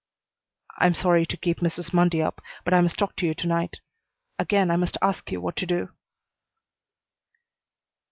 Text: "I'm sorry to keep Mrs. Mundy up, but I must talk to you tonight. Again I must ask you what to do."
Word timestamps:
"I'm 0.79 0.95
sorry 0.95 1.27
to 1.27 1.37
keep 1.37 1.59
Mrs. 1.59 1.93
Mundy 1.93 2.23
up, 2.23 2.41
but 2.65 2.73
I 2.73 2.81
must 2.81 2.97
talk 2.97 3.15
to 3.17 3.27
you 3.27 3.35
tonight. 3.35 3.81
Again 4.39 4.71
I 4.71 4.75
must 4.75 4.97
ask 4.99 5.31
you 5.31 5.39
what 5.39 5.55
to 5.57 5.67
do." 5.67 5.89